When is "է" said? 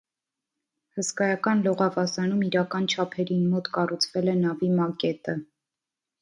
4.35-4.37